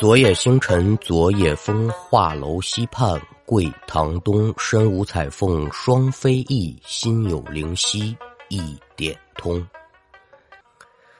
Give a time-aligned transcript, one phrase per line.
[0.00, 4.50] 昨夜星辰，昨夜风，画楼西畔，桂堂东。
[4.56, 8.16] 身无彩凤双飞翼，心有灵犀
[8.48, 9.62] 一点通。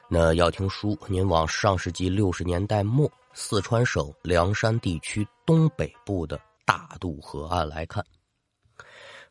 [0.09, 8.03] 那要听书，您往上世纪六十年代末，四川省凉山地区东北部的大渡河岸来看。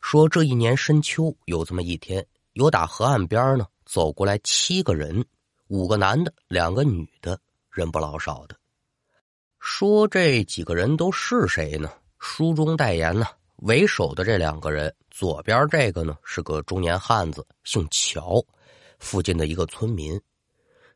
[0.00, 5.24] 说这一年深秋，有这么一天，有打河岸边呢走过来七个人，
[5.66, 7.36] 五个男的，两个女的，
[7.72, 8.59] 人不老少的。
[9.60, 11.92] 说这几个人都是谁呢？
[12.18, 18.42] 书中代言呢，为首的这两个人，左边这个呢是个中年汉子，姓乔，
[18.98, 20.18] 附近的一个村民，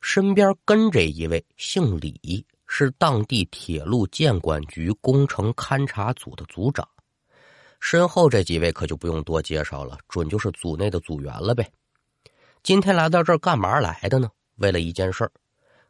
[0.01, 6.89] 身边跟这一位姓李，是当地铁路建管局工程勘察组的组长。
[7.81, 11.71] 身后这几位可就不用多介绍了，准就是组内的组员了呗。
[12.63, 14.31] 今天来到这儿干嘛来的呢？
[14.57, 15.31] 为了一件事儿。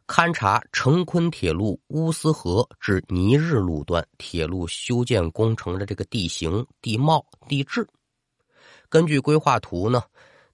[0.07, 7.87] 勘察成昆铁路乌斯河至尼日路段铁路修建工程的这个地形、地貌、地质。
[8.87, 10.03] 根据规划图呢，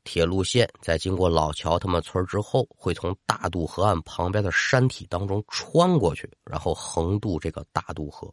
[0.06, 8.32] 铁路线在经过老乔他们村之后，会从大渡河岸旁边的山体当中穿过去，然后横渡这个大渡河。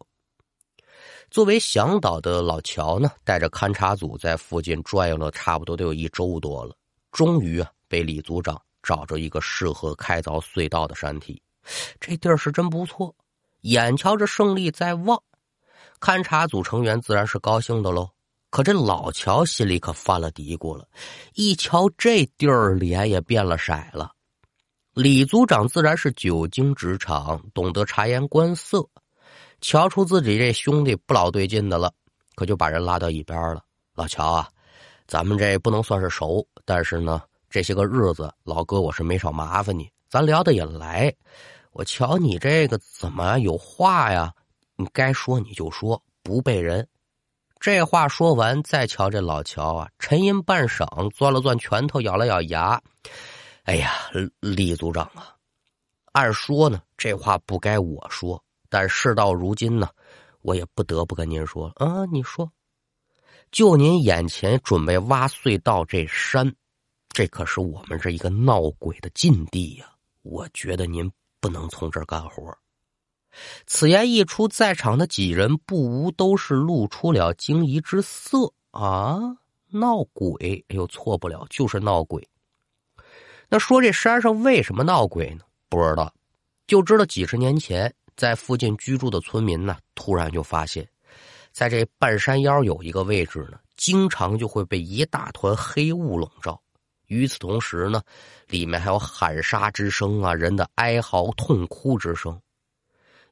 [1.30, 6.76] 作为向导的老乔呢，带着勘察组在附近转悠了差不多得有一周多了，
[7.10, 8.60] 终于啊，被李组长。
[8.88, 11.42] 找着一个适合开凿隧道的山体，
[12.00, 13.14] 这地儿是真不错。
[13.60, 15.22] 眼瞧着胜利在望，
[16.00, 18.08] 勘察组成员自然是高兴的喽。
[18.48, 20.88] 可这老乔心里可犯了嘀咕了，
[21.34, 24.12] 一瞧这地儿，脸也变了色了。
[24.94, 28.88] 李组长自然是久经职场，懂得察言观色，
[29.60, 31.92] 瞧出自己这兄弟不老对劲的了，
[32.36, 33.62] 可就把人拉到一边了。
[33.94, 34.48] 老乔啊，
[35.06, 37.20] 咱们这不能算是熟，但是呢。
[37.50, 41.14] 这些个日子，老哥我是没少麻烦你，咱聊的也来。
[41.72, 44.32] 我瞧你这个怎么有话呀？
[44.76, 46.86] 你该说你就说，不背人。
[47.58, 52.80] 这话说完，再瞧这老乔啊，沉吟半晌，攥了攥拳头，咬了咬牙。
[53.64, 53.92] 哎呀，
[54.40, 55.34] 李组长啊，
[56.12, 59.88] 按说呢，这话不该我说，但事到如今呢，
[60.42, 62.04] 我也不得不跟您说啊。
[62.12, 62.50] 你说，
[63.50, 66.54] 就您眼前准备挖隧道这山。
[67.18, 69.90] 这可是我们这一个闹鬼的禁地呀！
[70.22, 72.56] 我觉得您不能从这儿干活。
[73.66, 79.18] 此言一出，在场的几人不无都是露出了惊疑之色啊！
[79.66, 80.64] 闹鬼？
[80.68, 82.24] 哎呦，错不了，就是闹鬼。
[83.48, 85.40] 那说这山上为什么闹鬼呢？
[85.68, 86.14] 不知道，
[86.68, 90.88] 就知道几十年前在附近居住的村民呢，突然就发现，
[91.50, 96.62] 在这半山腰有一个位置呢，经常就会被一大团黑雾笼罩。
[97.08, 98.00] 与此同时呢，
[98.46, 102.40] 里面还有喊杀之声啊，人的哀嚎痛哭之声。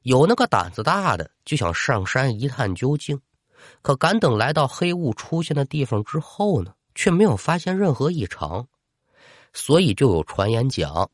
[0.01, 3.19] 有那个胆子大的就想上山一探究竟，
[3.81, 8.67] 可赶等来到黑雾出现的地方之后呢，却没有发现任何异常。
[9.53, 11.09] 所以就有传言讲，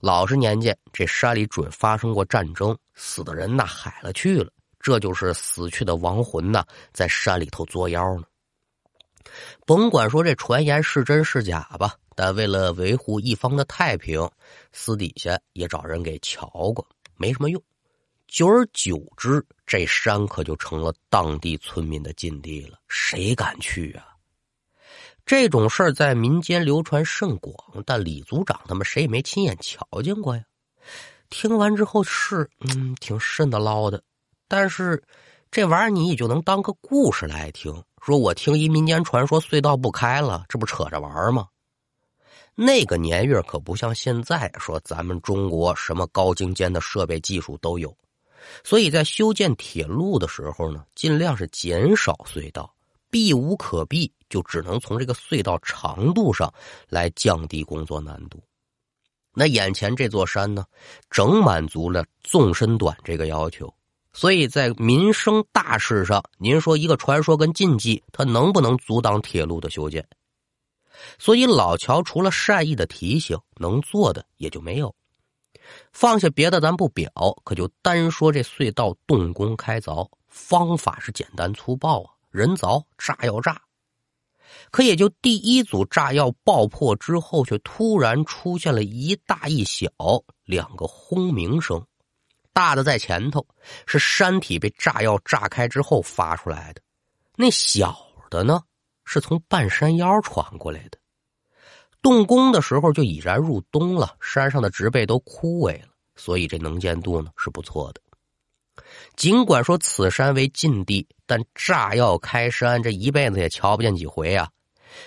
[0.00, 8.24] 老实年间这山里准发生过战争，死的人那海了去了，这就是死去的亡魂呐，在山里头作妖呢。
[9.66, 11.94] 甭管说这传言是真是假吧。
[12.14, 14.28] 但为了维护一方的太平，
[14.72, 16.84] 私底下也找人给瞧过，
[17.16, 17.62] 没什么用。
[18.26, 24.04] 久而久之，这山可就成了当地村民的禁地了，谁敢去啊？
[25.24, 27.54] 这种事儿在民间流传甚广，
[27.86, 30.42] 但李组长他们谁也没亲眼瞧见过呀。
[31.30, 34.02] 听完之后是嗯，挺瘆得捞的，
[34.48, 35.02] 但是
[35.50, 37.84] 这玩意儿你也就能当个故事来听。
[38.00, 41.46] 说我听一民间传说，隧道不开了，这不扯着玩吗？
[42.54, 47.96] 那个年月可不像现在，说咱们中国什么高精尖的设备技术都有，
[48.64, 52.74] 所以在修建铁路的时候呢，尽量是减少隧道，
[53.10, 56.52] 避无可避，就只能从这个隧道长度上
[56.88, 58.42] 来降低工作难度。
[59.34, 60.64] 那眼前这座山呢，
[61.10, 63.72] 正满足了纵深短这个要求，
[64.18, 70.04] 所以在民生大事上，您说一个传说跟禁忌，它能不能阻挡铁路的修建？
[71.20, 74.92] 所以老乔除了善意的提醒，能做的也就没有。
[75.92, 77.12] 放下别的咱不表，
[77.44, 83.62] 可就单说这隧道动工开凿方法是简单粗暴啊，人凿炸药炸。
[84.72, 89.88] 可也就第一组炸药爆破之后，却突然出现了一大一小
[90.44, 91.80] 两个轰鸣声。
[92.58, 93.46] 大的在前头，
[93.86, 96.82] 是山体被炸药炸开之后发出来的；
[97.36, 97.96] 那小
[98.30, 98.60] 的呢？
[99.04, 100.98] 是从半山腰传过来的。
[102.02, 108.00] 动工的时候就已然入冬了，山上的植被都枯萎了，所以这能见度呢是不错的。
[109.14, 114.48] 尽管说此山为禁地，但炸药开山，这一辈子也瞧不见几回啊！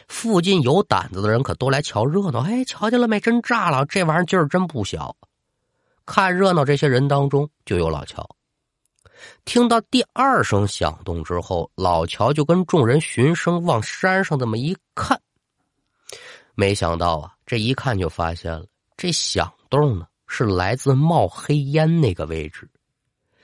[0.07, 2.39] 附近有胆子的人可都来瞧热闹。
[2.39, 3.19] 哎，瞧见了没？
[3.19, 3.85] 真炸了！
[3.87, 5.17] 这玩意儿劲儿真不小。
[6.11, 8.27] 看热闹这些人当中就有老乔。
[9.45, 15.17] 听到第二声响动之后，老乔就跟众人循声往山上这么一看，
[16.53, 18.65] 没想到啊，这一看就发现了，
[18.97, 22.69] 这响动呢是来自冒黑烟那个位置。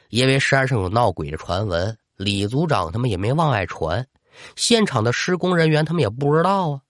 [0.10, 4.06] 因为山上有闹鬼的传闻，李组长他们也没往外传，
[4.58, 6.82] 现场的施工人员他们也不知道啊。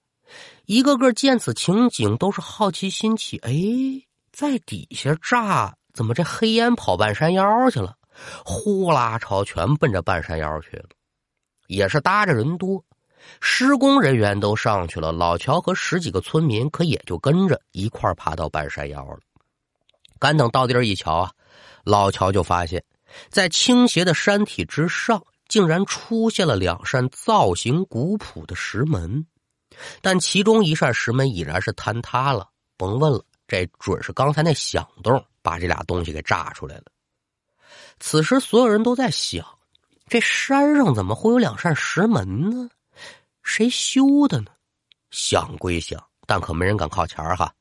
[0.65, 3.51] 一个个见此情景，都是好奇心起，哎，
[4.37, 7.95] 在底下炸，怎么这黑烟跑半山腰去了？
[8.45, 10.89] 呼啦朝全奔着半山腰去了，
[11.65, 12.85] 也是搭着人多，
[13.41, 19.17] 施工人员都上去了，老乔和十几个村民可也就跟着一块爬到半山腰了。
[20.19, 21.31] 赶等到地儿一瞧啊，
[21.83, 22.83] 老乔就发现，
[23.29, 29.25] 在倾斜的山体之上，竟然出现了两扇造型古朴的石门，
[30.03, 32.49] 但其中一扇石门已然是坍塌了。
[32.79, 36.83] 甭问了，这准是刚才那响动把这俩东西给炸出来了。
[37.99, 39.45] 此时，所有人都在想：
[40.07, 42.69] 这山上怎么会有两扇石门呢？
[43.41, 44.51] 谁修的呢？
[45.09, 47.53] 想归想，但可没人敢靠前哈。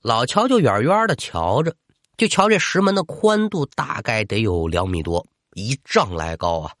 [0.00, 1.76] 老乔就远远的瞧着，
[2.16, 6.72] 就瞧这石门的宽度大概得有两米多，一丈来高啊。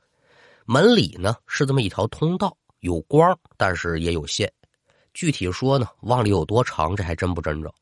[0.64, 4.50] 门里呢是这么一条通道，有光，但是也有限。
[5.12, 7.72] 具体说呢，往里有多长，这还真不真着。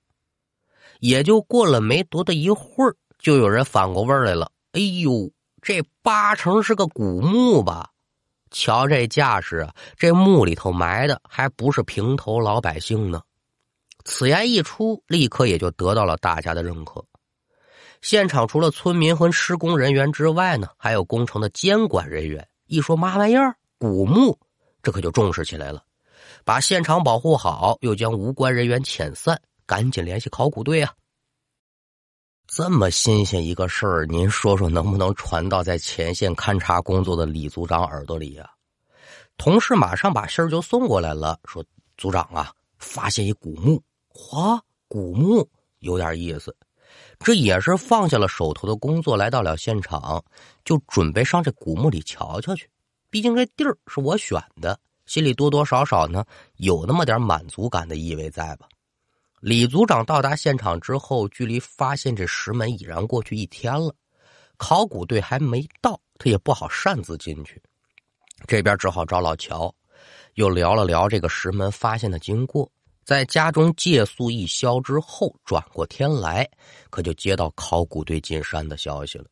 [1.00, 4.50] 也就过了没多大一会儿，就有人反过味来了。
[4.72, 5.30] 哎呦，
[5.62, 7.90] 这八成是个古墓吧？
[8.50, 13.20] 瞧这架势啊，这墓里头埋的还不是平头老百姓呢。
[14.04, 17.04] 此言一出，立刻也就得到了大家的认可。
[18.02, 22.46] 现场除了村民和施工人员之外呢，还有工程的监管人员。
[22.66, 24.38] 一说嘛玩意儿，古墓，
[24.82, 25.82] 这可就重视起来了，
[26.44, 30.92] 把现场保护好，又将无关人员遣散，赶紧联系考古队啊。
[32.46, 38.50] 这么新鲜一个事儿，您说说能不能传到在前线勘察工作的李组长耳朵里呀？
[39.36, 41.64] 同事马上把信儿就送过来了，说
[41.96, 43.82] ：“组长啊，发现一古墓，
[44.12, 45.48] 嚯，古墓
[45.80, 46.54] 有点意思。”
[47.18, 50.22] 这也是放下了手头的工作，来到了现场，
[50.64, 52.68] 就准备上这古墓里瞧瞧去。
[53.10, 56.24] 毕竟这地儿是我选的，心里多多少少呢
[56.56, 58.68] 有那么点满足感的意味在吧？
[59.44, 63.94] 李组长到达现场之后，距离发现这石门已然过去一天了。
[64.56, 67.62] 考古队还没到，他也不好擅自进去。
[68.46, 69.70] 这边只好找老乔，
[70.36, 72.72] 又聊了聊这个石门发现的经过。
[73.04, 76.48] 在家中借宿一宵之后，转过天来，
[76.88, 79.26] 可就接到考古队进山的消息了。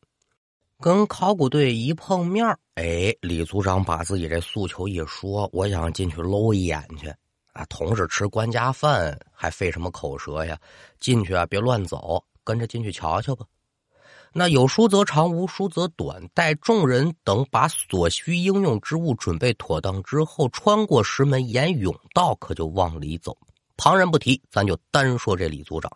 [0.79, 2.45] 跟考古队一碰面，
[2.75, 7.11] 哎，李组长把自己这诉求一说，我想进去搂一眼去。
[7.53, 10.59] 啊，同是吃官家饭，还费什么口舌呀？
[10.99, 13.45] 进去啊，别乱走，跟着进去瞧瞧吧。
[14.35, 16.27] 那有书则长，无书则短。
[16.33, 23.37] 待众人等把所需应用之物准备妥当之后，穿过石门，沿甬道，可就往里走。
[23.77, 25.91] 旁人不提，咱就单说这李组长。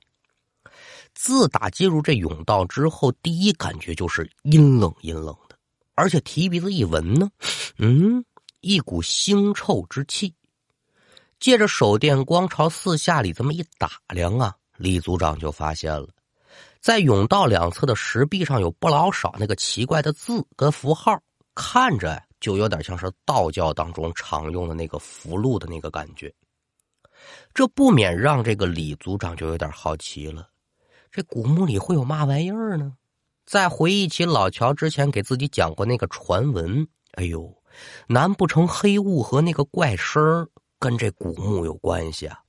[1.16, 5.58] 自打进入这甬道之后，第一感觉就是阴冷阴冷的，
[5.96, 7.32] 而且提鼻子一闻呢，
[7.80, 8.24] 嗯，
[8.62, 10.32] 一股腥臭之气。
[11.39, 16.08] 借着手电光朝四下里这么一打量啊，李组长就发现了，
[16.79, 21.22] 在甬道两侧的石壁上有不老少那个奇怪的字跟符号，
[21.53, 26.34] 看着就有点像是道教当中常用的那个符箓的那个感觉。
[27.53, 30.50] 这不免让这个李组长就有点好奇了：
[31.12, 32.94] 这古墓里会有嘛玩意儿呢？
[33.46, 37.56] 再回忆起老乔之前给自己讲过那个传闻，哎呦，
[38.08, 40.48] 难不成黑雾和那个怪声儿？
[40.79, 42.39] 跟这古墓有关系啊！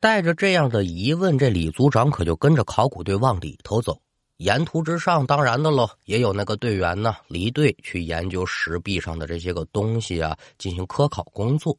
[0.00, 4.00] 带着这样的疑问，这李组长可就跟着考古队往里头走。
[4.38, 11.78] 沿途之上，当然的喽，也有那个队员呢离队去研究石壁上的这些个东西啊，进行科考工作。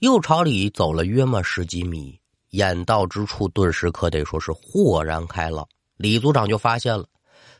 [0.00, 5.66] 又朝里走了约么十几米，眼到之处，顿时可得说是豁然开朗。
[5.96, 7.06] 李组长就发现了，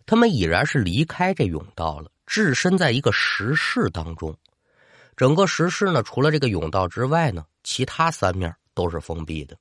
[0.05, 4.37] 他们已然是离开这甬道了，置身在一个石室当中。
[5.17, 9.57] 整个石室呢，除了这个甬道之外呢，其他三面都是封闭的。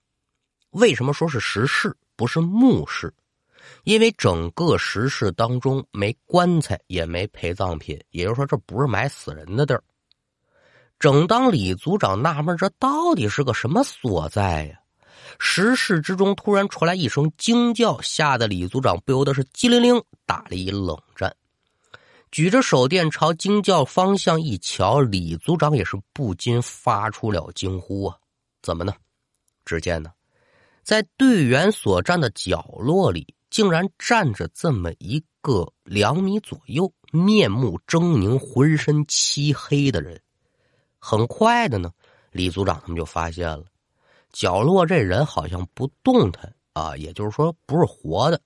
[0.72, 3.14] 为什么说是石室不是墓室？
[3.84, 9.82] 因为整个石室当中没棺材，也没陪葬品，也就是说，这不是埋死人的地儿。
[11.00, 14.80] 正当李组长纳闷这到底是个什么所在呀，
[15.40, 21.36] 石室之中突然传来一声惊叫，吓得李组长不由得是机灵灵打了一冷战。
[22.36, 28.18] 举着手电朝惊叫方向一瞧，李组长也是不禁发出了惊呼啊！
[28.62, 28.94] 怎么呢？
[29.64, 30.12] 只见呢，
[30.84, 40.22] 在队员所站的角落里，竟然站着这么一个两米左右、面目狰狞、浑身漆黑的人。
[41.00, 41.90] 很快的呢，
[42.32, 43.64] 李组长他们就发现了，
[44.34, 48.42] 角落这人好像不动弹啊，也就是说不是活的，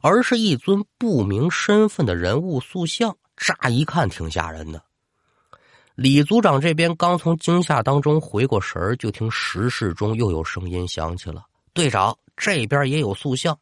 [0.00, 3.16] 而是一尊不明身份的人物塑像。
[3.36, 4.82] 乍一看挺吓人的。
[5.94, 13.58] 李组长这边刚从惊吓当中回过神儿就听石室中又有声音响起了：“队长，这边也有塑像。”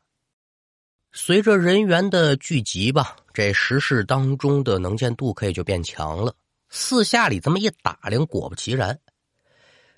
[1.12, 6.34] 随着人员的聚集吧，这石室当中的能见度可以就变强了。
[6.68, 8.98] 四下里这么一打量，果不其然，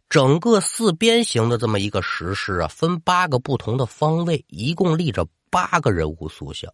[0.08, 6.72] 整个四边形的这么一个石室啊，分八个不同的方位，一共立着八个人物塑像。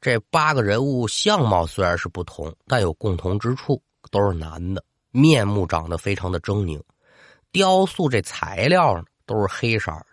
[0.00, 3.82] 这八个人物相貌虽然是不同，但有共同之处。
[4.10, 6.82] 都是男的，面目长得非常的狰狞，
[7.52, 10.06] 雕塑这材料呢都是黑色的。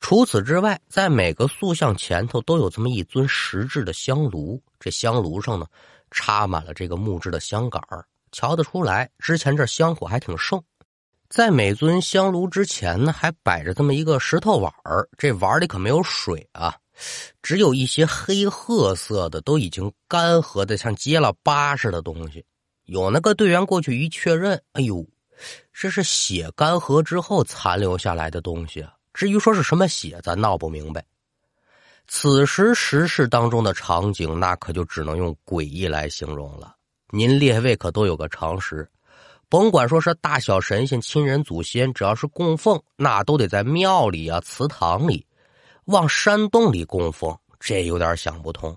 [0.00, 5.66] 除此之外，在每个塑像前头都有这么一尊石质的香炉，这香炉上呢
[6.10, 7.82] 插满了这个木质的香杆
[8.32, 10.62] 瞧得出来之前这香火还挺盛。
[11.28, 16.74] 在每尊香炉之前呢，还摆着这么一个石头碗儿这碗里可没有水啊。
[17.42, 22.44] 只有一些黑褐色的，都已经干涸的像结了疤似的东西。
[22.86, 25.06] 有那个队员过去一确认，哎呦，
[25.72, 28.94] 这是血干涸之后残留下来的东西啊！
[29.12, 31.04] 至于说是什么血，咱闹不明白。
[32.06, 36.74] 此时石室当中的场景，那可就只能用诡异来形容了。
[37.10, 38.88] 您列位可都有个常识，
[39.50, 45.26] 甭管说是大小神仙、亲人、祖先，只要是供奉，那都得在庙里啊、祠堂里，
[45.86, 48.76] 往山洞里供奉，这有点想不通。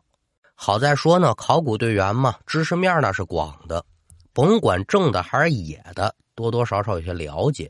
[0.55, 3.83] 好在说呢，考古队员嘛，知识面那是广的。
[4.31, 7.69] 甭管正的还是野的，多多少少有些了解。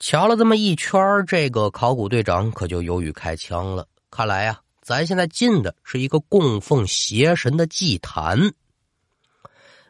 [0.00, 3.86] 瞧了这么一圈，这个考古队长可就犹豫开枪了。
[4.10, 8.52] 看来呀，咱现在进的是一个供奉邪神的祭坛。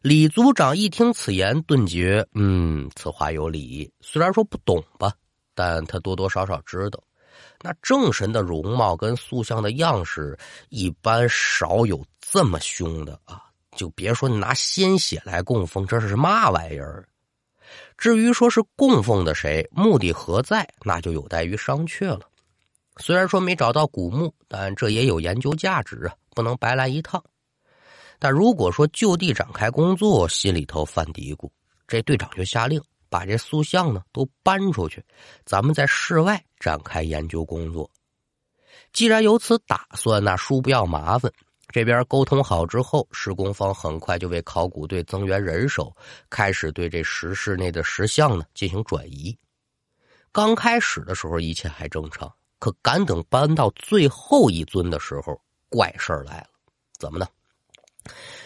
[0.02, 3.88] 李组长一听此言，顿觉，嗯，此话有理。
[4.00, 5.12] 虽然说不懂吧，
[5.54, 7.00] 但他多多少少知道，
[7.62, 10.36] 那正神的容貌跟塑像的样式，
[10.70, 13.44] 一般少有这么凶的啊。
[13.76, 17.06] 就别说拿鲜血来供奉，这是嘛玩意儿？
[17.96, 22.22] 至于说是供奉的谁，目的何在，那就有待于商榷了。
[22.96, 27.22] 虽然说没找到古墓，但这也有研究价值啊，不能白来一趟。
[28.22, 31.50] 但如果说就地展开工作，心里头犯嘀咕。
[31.88, 35.04] 这队长就下令把这塑像呢都搬出去，
[35.44, 37.90] 咱们在室外展开研究工作。
[38.92, 41.32] 既然有此打算，那殊不要麻烦。
[41.66, 45.92] 这边沟通好之后，施工方很快就为考古队增援人手，
[46.30, 49.36] 开始对这石室内的石像呢进行转移。
[50.30, 55.36] 刚开始的时候一切还正常，可赶等搬到最后一尊的时候，
[55.68, 56.46] 怪事来了。
[57.00, 57.26] 怎么呢？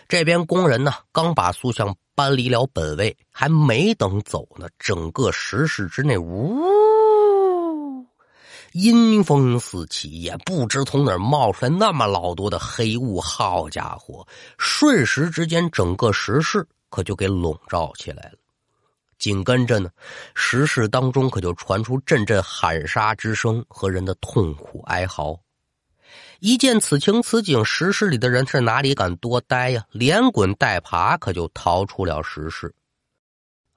[0.08, 6.64] 这边工人呢刚把塑像搬离了本位，还没等走呢，整个石室之内呜。
[8.72, 13.18] 阴风四起，也不知从哪儿冒出来那么老多的黑雾。
[13.18, 14.26] 好家伙，
[14.58, 18.38] 瞬时之间，整个石室可就给笼罩起来了。
[19.18, 19.88] 紧跟着呢，
[20.34, 25.40] 石室当中可就传出阵阵喊杀之声和人的痛苦哀嚎。
[26.40, 29.84] 一见此情此景，石室里的人是哪里敢多待呀？
[29.90, 32.74] 连滚带爬，可就逃出了石室。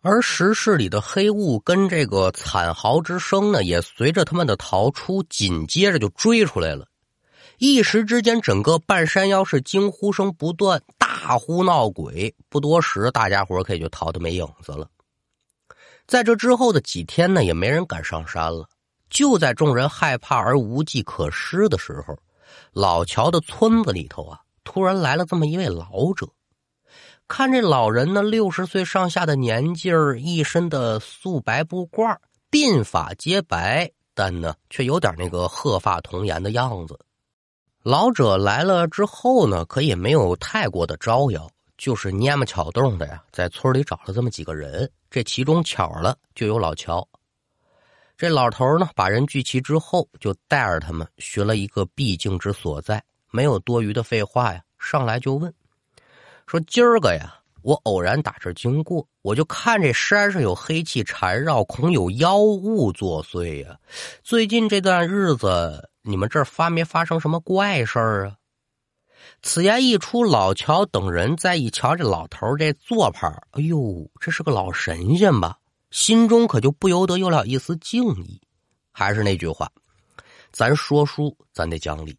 [0.01, 6.87] 而石室里的黑雾跟这个惨嚎之声呢，也随着他们的逃出，紧接着就追出来了。
[7.57, 12.33] 一时之间，整个半山腰是惊呼声不断，大呼闹鬼。
[12.47, 14.87] 不多时，大家伙可以就逃得没影子了。
[16.07, 18.65] 在这之后的几天呢，也没人敢上山了。
[19.09, 22.17] 就在众人害怕而无计可施的时候，
[22.71, 26.27] 老乔的村子里头啊，突然来了这么一位老者。
[27.27, 32.17] 看这老人呢，六十岁上下的年纪儿，一身的素白布褂，
[32.49, 36.99] 鬓发皆白，但呢，却有点那个鹤发童颜的样子。
[37.83, 47.07] 老者来了之后呢，可也没有太过的招摇，就是蔫么巧动的呀，在村里找了这么几个人，这其中巧了就有老乔。
[48.19, 55.53] 这老头呢，把人聚齐之后，就带着他们寻了一个必经之所在，没有多余的废话呀，上来就问。
[56.45, 63.79] 说今儿个呀，我偶然打这经过，我就看这山上有黑气缠绕，恐有妖物作祟呀。
[64.21, 68.35] 最近这段日子，你们这儿发没发生什么怪事儿啊？
[69.41, 75.58] 此言一出，老乔等人再一瞧这老头这做派哎呦，这是个老神仙吧？
[75.91, 78.39] 心中可就不由得有了一丝敬意。
[78.91, 79.71] 还是那句话，
[80.51, 82.17] 咱说书，咱得讲理。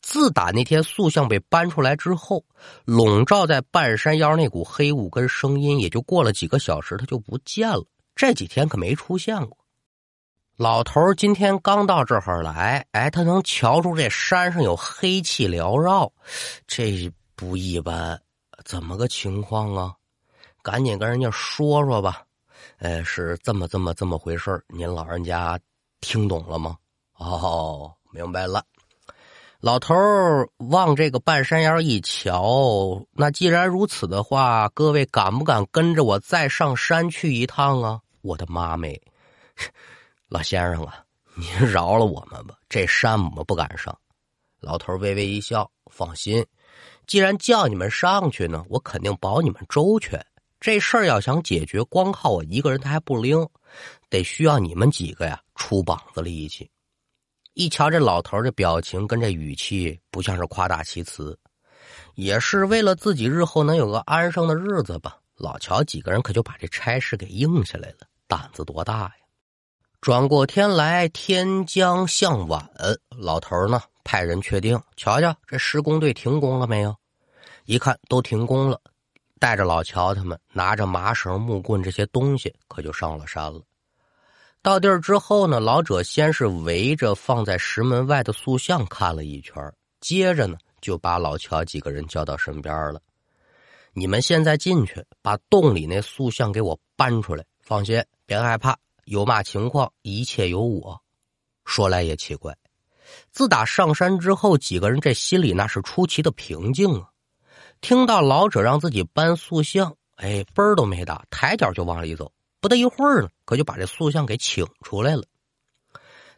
[0.00, 2.44] 自打那天塑像被搬出来之后，
[2.84, 7.84] 笼罩在半山腰那股黑雾跟声音，也就过了几个小时，他就不见了。
[8.14, 9.58] 这几天可没出现过。
[10.56, 16.12] 老头今天刚到这儿来，哎，他能瞧出这山上有黑气缭绕，
[16.66, 18.20] 这不一般。
[18.64, 19.94] 怎么个情况啊？
[20.62, 22.22] 赶紧跟人家说说吧。
[22.80, 25.60] 呃，是这么这么这么回事您老人家
[26.00, 26.78] 听懂了吗？
[27.18, 28.64] 哦，明白了。
[29.60, 29.94] 老头
[30.70, 38.00] 往这个半山腰一瞧，那既然如此的话，各位敢不敢跟着我再上山去一趟啊？
[38.22, 38.98] 我的妈美，
[40.28, 43.94] 老先生啊，您饶了我们吧，这山我们不敢上。
[44.58, 46.46] 老头微微一笑，放心，
[47.06, 50.24] 既然叫你们上去呢，我肯定保你们周全。
[50.60, 53.48] 这事儿要想解决，光靠我一个人他还不灵，
[54.10, 56.70] 得需要你们几个呀出膀子力气。
[57.54, 61.36] 一瞧这老头的表情跟这语气，不像是夸大其词，
[62.14, 65.16] 也是为了自己日后能有个安生的日子吧。
[65.36, 69.12] 老乔几个人可就把这差事给应下来了，胆子多大呀！
[70.02, 72.70] 转过天来，天将向晚，
[73.08, 76.94] 老头呢派人确定，瞧瞧这施工队停工了没有？
[77.64, 78.80] 一看都停工了，
[79.40, 83.60] 带着老乔他们拿着麻绳、木棍这些东西，可就上了山了。
[84.62, 93.00] 到地儿之后呢，老者先是围着放在石门外的塑像看了一圈，接着呢就把老乔几个人叫到身边了。
[93.94, 97.44] 你们现在进去，把洞里那塑像给我搬出来。
[97.62, 101.00] 放心，别害怕，有嘛情况，一切有我。
[101.64, 102.56] 说来也奇怪，
[103.32, 107.09] 自打上山之后，几个人这心里那是出奇的平静啊。
[107.80, 112.30] 听到老者让自己搬塑像，哎，嘣儿都没打，抬脚就往里走。
[112.60, 115.22] 不大一会儿呢，可就把这塑像给请出来了。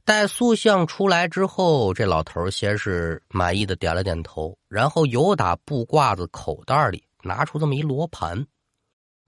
[0.05, 8.47] 待塑像出来之后，这老头先是满意的点了点头，然后由打布褂子口袋里拿出这么一罗盘，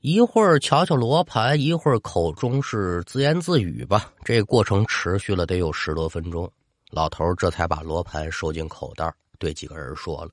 [0.01, 4.13] 一会儿瞧瞧罗盘，一会儿口中是自言自语吧。
[4.25, 6.51] 这过程持续了得有十多分钟，
[6.91, 10.31] 老头这才把罗盘收进口袋，对几个人说了：“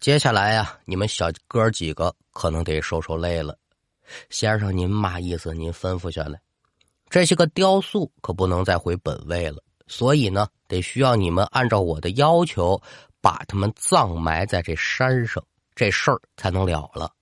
[0.00, 3.54] 接下来呀，你们小哥几个可能得受受累了。”
[4.30, 5.52] 先生，您嘛意思？
[5.52, 6.40] 您吩咐下来。
[7.10, 12.80] 这些个雕塑可不能再回本位了，所以呢，得需要你们按照我的要求，
[13.20, 17.12] 把他们葬埋在这山上，这事儿才能了了。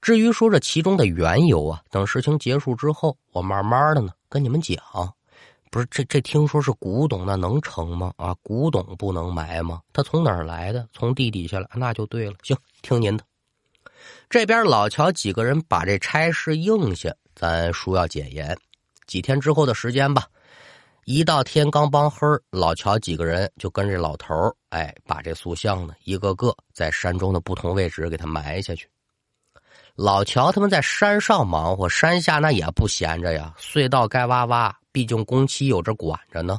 [0.00, 4.76] 至于说这其中的缘由啊，等事情结束之后，我慢慢的呢跟你们讲。
[5.76, 8.10] 不是这这听说是古董，那能成吗？
[8.16, 9.82] 啊，古董不能埋吗？
[9.92, 10.88] 它从哪儿来的？
[10.90, 12.36] 从地底下来，那就对了。
[12.42, 13.22] 行，听您的。
[14.30, 18.56] 这边老乔几个人把这差事应下，咱叔要简言。
[19.06, 20.24] 几天之后的时间吧，
[21.04, 24.32] 一到天刚帮黑老乔几个人就跟这老头
[24.70, 28.88] 哎，把这塑像呢一个个在山中的不同位置给他埋下去。
[29.94, 36.58] 老乔他们在山上忙活，山下那也不闲着呀，隧道该挖挖，毕竟工期有着管着呢。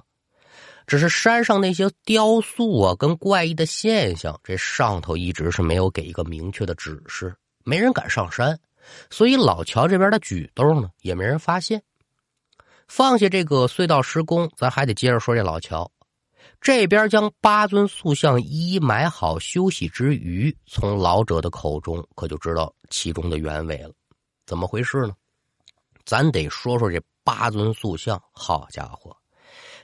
[0.85, 8.59] 只是山上那些雕塑啊，跟怪异的现象，这上头一直是没有给一个明确的指示，没人敢上山，
[9.09, 11.81] 所以老乔这边的举动呢，也没人发现。
[12.87, 15.91] 放下这个隧道施工，咱还得接着说这老乔
[16.61, 23.91] 这边将八尊塑像一一埋好休息之余，从老者的口中可就知道其中的原委了。
[24.45, 25.15] 怎么回事呢？
[26.05, 29.13] 咱得说说这八尊塑像，好家伙！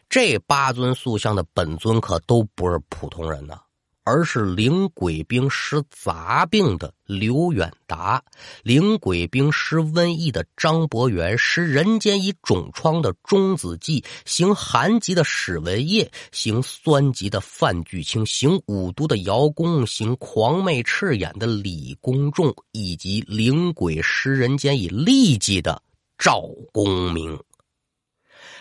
[0.08, 3.60] 这八尊塑像的本尊可都不是普通人呐，
[4.06, 8.24] 而是灵鬼兵施杂病的刘远达，
[8.64, 25.83] 灵鬼兵施瘟疫的张伯元，施人间以肿疮的钟子骥，行寒疾的史文业，行酸疾的范巨清，行五毒的姚公，行狂魅赤眼的李公仲，以及灵鬼施人间以痢疾的
[26.18, 27.40] 赵公明。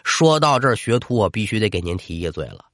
[0.05, 2.65] 说到这儿，学徒我必须得给您提一嘴了。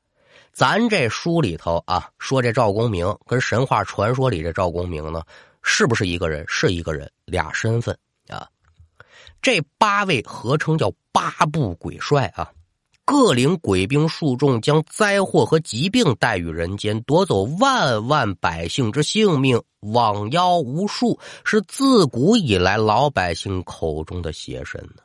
[0.53, 5.23] 咱这书里头啊，说这赵公明跟神话传说里这赵公明呢，
[5.63, 6.45] 是不是一个人？
[6.49, 7.97] 是一个人，俩身份
[8.29, 8.49] 啊。
[9.41, 12.51] 这八位合称叫八部鬼帅啊。
[13.11, 25.03] 各领鬼兵数众，将灾祸和疾病带于人间，夺走万万百姓之性命，枉妖无数，是自古以来老百姓口中的邪神呢。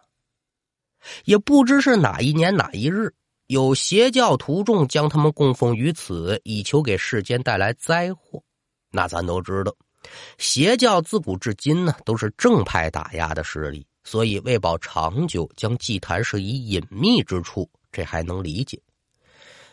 [1.23, 3.13] 也不知是哪一年哪一日，
[3.47, 8.43] 有邪教徒众将他们供奉于此，以求给世间带来灾祸。
[8.91, 9.73] 那咱都知道，
[10.37, 17.69] 邪教自古至今呢，都是正派打压的势力，所以为保长久，将祭坛设以隐秘之处。
[17.93, 18.77] 这还能理解，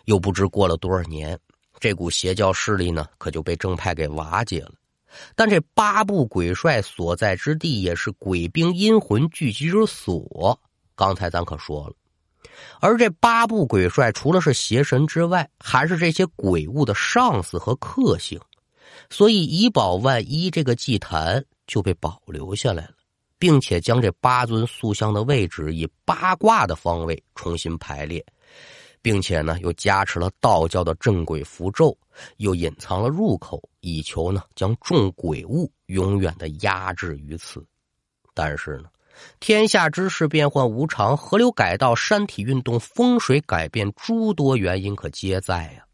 [0.04, 1.36] 又不知过了多少年，
[1.80, 4.72] 这股邪教势力呢，可就被正派给瓦解了。
[5.34, 10.56] 但这八部鬼帅所在之地，也是鬼兵阴魂聚集之所。
[10.94, 11.94] 刚才咱可说了，
[12.78, 18.38] 而这八部鬼帅除了是邪神之外，还是这些鬼物的上司和克星，
[19.08, 22.94] 所以以保万一，这个祭坛就被保留下来了。
[23.40, 28.24] 并且将这八尊塑像的位置以八卦的方位重新排列，
[29.00, 31.96] 并且呢又加持了道教的镇鬼符咒，
[32.36, 37.64] 又隐藏了入口，以求呢将众鬼物永远的压制于此。
[38.34, 38.90] 但是呢，
[39.40, 45.84] 天下之事变幻无常，河流改道、山体运动、风水改变，诸多原因可皆在呀。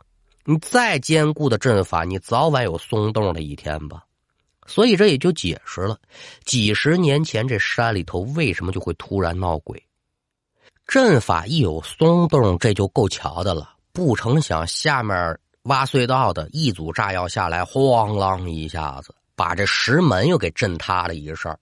[0.44, 4.05] 你再坚固的阵法，你早晚有松动的一天吧。
[4.66, 5.98] 所以这也就解释了，
[6.44, 9.82] 几十年前这山里头为什么就会突然闹鬼。
[10.86, 13.74] 阵法一有松动，这就够瞧的了。
[13.92, 21.56] 不成想下面挖隧道的一组炸药下来，咣啷一下子把这石门又给震塌了一事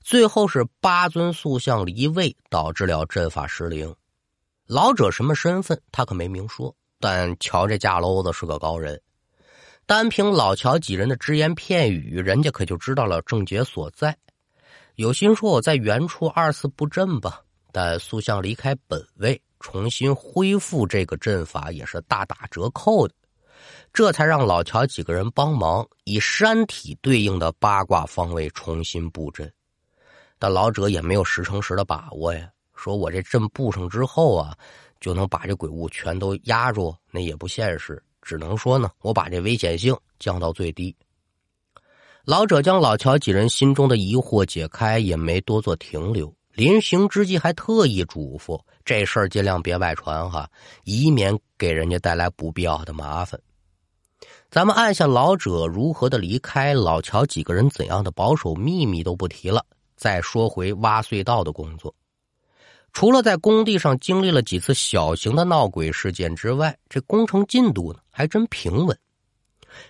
[0.00, 3.94] 最后是八尊塑像离位，导致了阵法失灵。
[4.66, 9.00] 老者什么身份，他可没明说，但瞧这架篓子是个高人。
[9.88, 14.14] 单凭老乔几人的只言片语，人家可就知道了症结所在。
[14.96, 17.40] 有心说我在原处二次布阵吧，
[17.72, 23.14] 但塑像离开本位，重新恢复这个阵法也是大打折扣的。
[23.90, 29.50] 这才让老乔几个人帮忙，以山体对应的八卦方位重新布阵。
[30.38, 34.54] 但老者也没有十成十的把握呀，说我这阵布上之后啊，
[35.00, 38.02] 就能把这鬼物全都压住，那也不现实。
[38.28, 40.94] 只能说呢，我把这危险性降到最低。
[42.26, 46.30] 老者将老乔几人心中的疑惑解开，也没多做停留。
[46.52, 50.46] 临行之际，还特意嘱咐这事儿尽量别外传哈，
[50.84, 53.40] 以免给人家带来不必要的麻烦。
[54.50, 59.64] 咱们按下老者如何的离开，老乔几个人怎样的保守秘密都不提了。
[59.96, 61.94] 再说回挖隧道的工作。
[62.98, 68.98] 除了在工地上经历了几次小型的闹鬼事件之外，这工程进度呢还真平稳。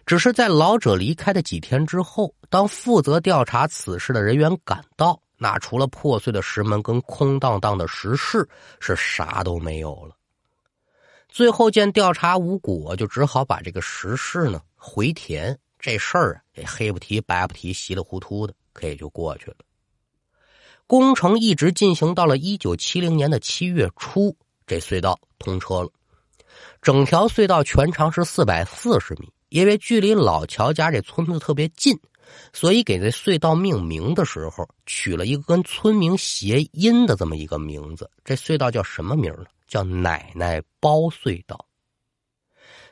[0.05, 8.47] 只是在老者离开的几天之后，当负责调查此事的人员赶到，那除了破碎的石门跟空荡荡的石室，
[8.79, 10.14] 是啥都没有了。
[11.31, 15.59] 最后见调查无果，就只好把这个石室呢回填。
[15.79, 19.57] 这事儿啊，也黑不提白不提，稀里糊涂的，可也就过去了。
[20.88, 25.90] 工程一直进行到了一九七零年的七月初，这隧道通车了。
[26.83, 29.31] 整条隧道全长是四百四十米。
[29.51, 31.98] 因为距离老乔家这村子特别近，
[32.53, 38.11] 所以给这隧道命名的时候取了一个跟村民谐音的这么一个名字。
[38.24, 39.46] 这隧道叫什么名呢？
[39.66, 41.64] 叫奶奶包隧道。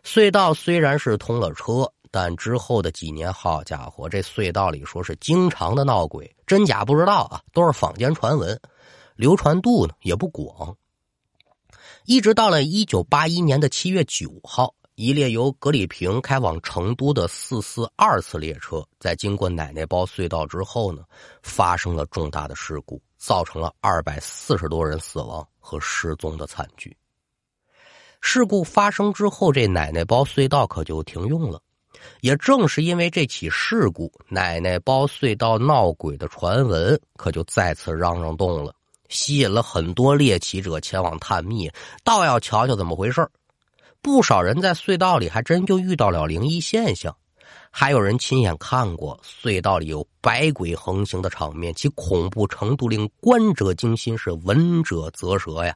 [0.02, 1.92] 隧道虽然是通了车。
[2.18, 8.59] 但之后的几年，好家伙，这隧道里说是经常的闹鬼，真假不知道啊，都是坊间传闻，
[9.16, 10.74] 流传度呢也不广。
[12.07, 21.02] 一直到了一九八一年的七月九号，一列由格里坪开往成都的四四二次列车，在经过奶奶包隧道之后呢，
[21.42, 26.96] 发生了重大的事故，造成了二百四十多人死亡和失踪的惨剧。
[28.22, 31.61] 事故发生之后，这奶奶包隧道可就停用了。
[32.20, 38.74] 也正是因为这起事故，奶奶包隧道闹鬼的传闻可就再次嚷嚷动了，
[39.09, 41.70] 吸引了很多猎奇者前往探秘，
[42.04, 43.28] 倒要瞧瞧怎么回事
[44.02, 47.16] 不少人在隧道里还真就遇到了灵异现象，
[47.70, 55.74] 还有人亲眼看过隧道里有百鬼横行的场面，其恐怖程度令观者惊心，是闻者啧舌呀。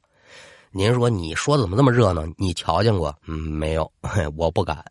[0.72, 2.24] 您说，你说怎么这么热闹？
[2.36, 3.12] 你瞧见过？
[3.26, 3.90] 嗯，没有，
[4.38, 4.84] 我不敢。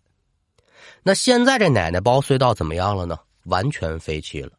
[1.04, 3.18] 那现在这奶奶包隧道怎么样了呢？
[3.46, 4.52] 完全废弃了。